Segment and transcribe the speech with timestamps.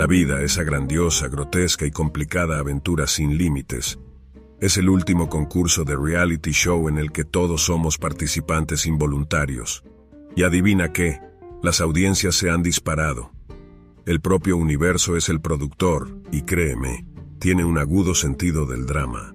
[0.00, 3.98] La vida, esa grandiosa, grotesca y complicada aventura sin límites,
[4.58, 9.84] es el último concurso de reality show en el que todos somos participantes involuntarios.
[10.34, 11.20] Y adivina qué,
[11.62, 13.30] las audiencias se han disparado.
[14.06, 17.04] El propio universo es el productor, y créeme,
[17.38, 19.34] tiene un agudo sentido del drama.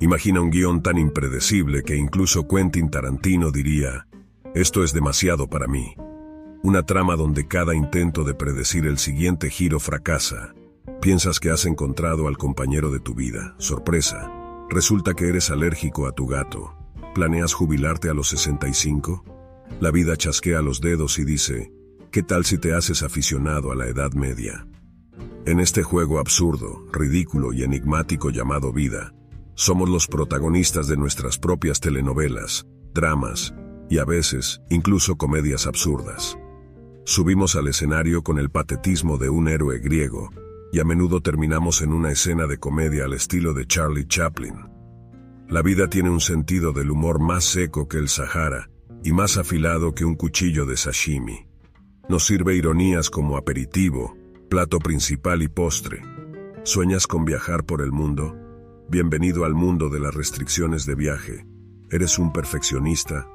[0.00, 4.08] Imagina un guion tan impredecible que incluso Quentin Tarantino diría,
[4.56, 5.94] esto es demasiado para mí.
[6.62, 10.54] Una trama donde cada intento de predecir el siguiente giro fracasa.
[11.00, 13.54] Piensas que has encontrado al compañero de tu vida.
[13.56, 14.30] Sorpresa.
[14.68, 16.74] Resulta que eres alérgico a tu gato.
[17.14, 19.24] ¿Planeas jubilarte a los 65?
[19.80, 21.72] La vida chasquea los dedos y dice,
[22.10, 24.66] ¿qué tal si te haces aficionado a la Edad Media?
[25.46, 29.14] En este juego absurdo, ridículo y enigmático llamado vida,
[29.54, 33.54] somos los protagonistas de nuestras propias telenovelas, dramas
[33.88, 36.36] y a veces incluso comedias absurdas.
[37.04, 40.30] Subimos al escenario con el patetismo de un héroe griego,
[40.72, 44.54] y a menudo terminamos en una escena de comedia al estilo de Charlie Chaplin.
[45.48, 48.70] La vida tiene un sentido del humor más seco que el Sahara
[49.02, 51.46] y más afilado que un cuchillo de sashimi.
[52.08, 54.16] Nos sirve ironías como aperitivo,
[54.48, 56.02] plato principal y postre.
[56.64, 58.36] ¿Sueñas con viajar por el mundo?
[58.88, 61.46] Bienvenido al mundo de las restricciones de viaje.
[61.90, 63.26] ¿Eres un perfeccionista?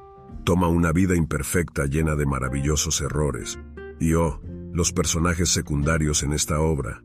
[0.44, 3.60] Toma una vida imperfecta llena de maravillosos errores.
[4.00, 4.42] Y oh,
[4.74, 7.04] los personajes secundarios en esta obra,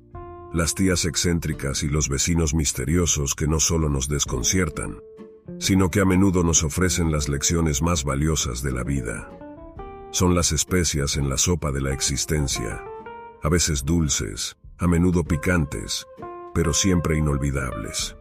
[0.53, 4.99] las tías excéntricas y los vecinos misteriosos que no solo nos desconciertan,
[5.59, 9.31] sino que a menudo nos ofrecen las lecciones más valiosas de la vida.
[10.11, 12.83] Son las especias en la sopa de la existencia,
[13.43, 16.07] a veces dulces, a menudo picantes,
[16.53, 18.17] pero siempre inolvidables.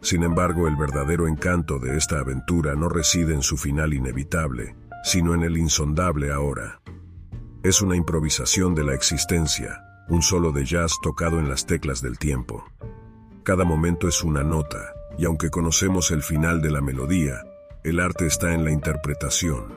[0.00, 5.34] Sin embargo, el verdadero encanto de esta aventura no reside en su final inevitable, sino
[5.34, 6.80] en el insondable ahora.
[7.62, 12.18] Es una improvisación de la existencia, un solo de jazz tocado en las teclas del
[12.18, 12.64] tiempo.
[13.42, 17.42] Cada momento es una nota, y aunque conocemos el final de la melodía,
[17.82, 19.74] el arte está en la interpretación.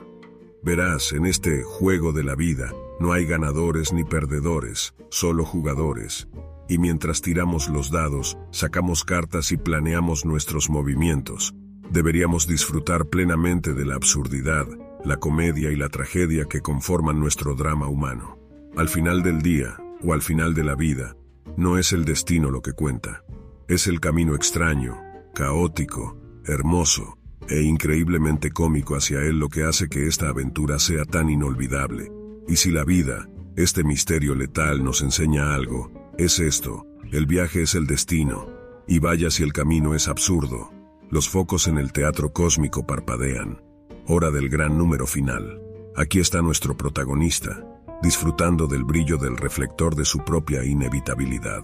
[0.62, 6.28] Verás, en este juego de la vida, no hay ganadores ni perdedores, solo jugadores,
[6.72, 11.54] y mientras tiramos los dados, sacamos cartas y planeamos nuestros movimientos.
[11.90, 14.66] Deberíamos disfrutar plenamente de la absurdidad,
[15.04, 18.38] la comedia y la tragedia que conforman nuestro drama humano.
[18.74, 21.14] Al final del día, o al final de la vida,
[21.58, 23.22] no es el destino lo que cuenta.
[23.68, 24.98] Es el camino extraño,
[25.34, 26.16] caótico,
[26.46, 27.18] hermoso
[27.50, 32.10] e increíblemente cómico hacia él lo que hace que esta aventura sea tan inolvidable.
[32.48, 37.74] Y si la vida, este misterio letal nos enseña algo, es esto, el viaje es
[37.74, 38.48] el destino,
[38.86, 40.70] y vaya si el camino es absurdo.
[41.10, 43.62] Los focos en el teatro cósmico parpadean.
[44.06, 45.60] Hora del gran número final.
[45.96, 47.64] Aquí está nuestro protagonista,
[48.02, 51.62] disfrutando del brillo del reflector de su propia inevitabilidad.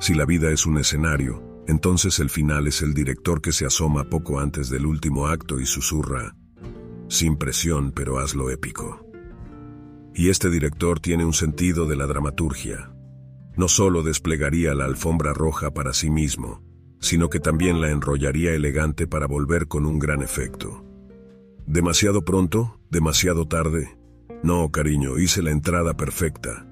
[0.00, 4.04] Si la vida es un escenario, entonces el final es el director que se asoma
[4.04, 6.36] poco antes del último acto y susurra,
[7.08, 9.06] sin presión pero hazlo épico.
[10.14, 12.93] Y este director tiene un sentido de la dramaturgia,
[13.56, 16.62] no solo desplegaría la alfombra roja para sí mismo,
[17.00, 20.84] sino que también la enrollaría elegante para volver con un gran efecto.
[21.66, 22.80] ¿Demasiado pronto?
[22.90, 23.96] ¿Demasiado tarde?
[24.42, 26.66] No, cariño, hice la entrada perfecta.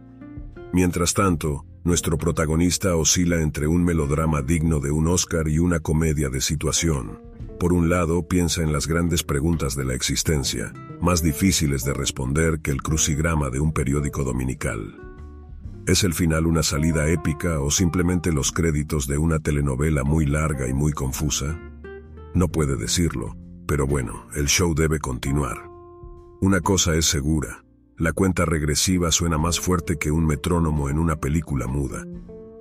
[0.72, 6.28] Mientras tanto, nuestro protagonista oscila entre un melodrama digno de un Oscar y una comedia
[6.28, 7.20] de situación.
[7.58, 12.60] Por un lado, piensa en las grandes preguntas de la existencia, más difíciles de responder
[12.60, 15.11] que el crucigrama de un periódico dominical.
[15.84, 20.68] ¿Es el final una salida épica o simplemente los créditos de una telenovela muy larga
[20.68, 21.58] y muy confusa?
[22.34, 25.68] No puede decirlo, pero bueno, el show debe continuar.
[26.40, 27.64] Una cosa es segura,
[27.98, 32.06] la cuenta regresiva suena más fuerte que un metrónomo en una película muda.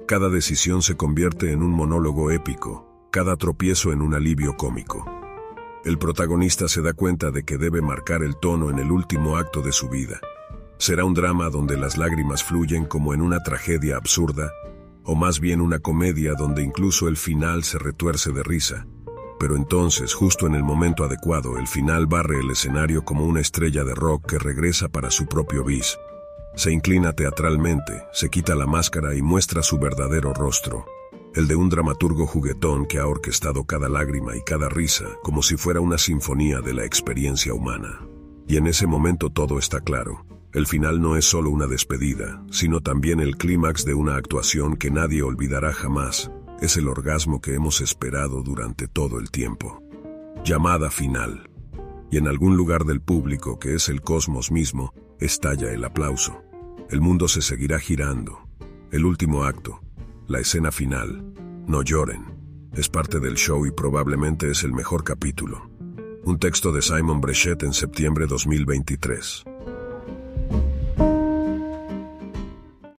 [0.07, 5.05] Cada decisión se convierte en un monólogo épico, cada tropiezo en un alivio cómico.
[5.85, 9.61] El protagonista se da cuenta de que debe marcar el tono en el último acto
[9.61, 10.19] de su vida
[10.81, 14.51] será un drama donde las lágrimas fluyen como en una tragedia absurda,
[15.03, 18.87] o más bien una comedia donde incluso el final se retuerce de risa.
[19.39, 23.83] Pero entonces, justo en el momento adecuado, el final barre el escenario como una estrella
[23.83, 25.99] de rock que regresa para su propio bis.
[26.55, 30.87] Se inclina teatralmente, se quita la máscara y muestra su verdadero rostro,
[31.35, 35.57] el de un dramaturgo juguetón que ha orquestado cada lágrima y cada risa como si
[35.57, 37.99] fuera una sinfonía de la experiencia humana.
[38.47, 40.25] Y en ese momento todo está claro.
[40.53, 44.91] El final no es solo una despedida, sino también el clímax de una actuación que
[44.91, 46.29] nadie olvidará jamás.
[46.59, 49.81] Es el orgasmo que hemos esperado durante todo el tiempo.
[50.43, 51.49] Llamada final.
[52.11, 56.43] Y en algún lugar del público, que es el cosmos mismo, estalla el aplauso.
[56.89, 58.39] El mundo se seguirá girando.
[58.91, 59.79] El último acto,
[60.27, 61.33] la escena final,
[61.65, 62.25] No lloren,
[62.73, 65.69] es parte del show y probablemente es el mejor capítulo.
[66.25, 69.45] Un texto de Simon Brechet en septiembre 2023.